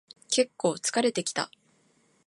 [0.31, 1.51] けっこう疲れてきた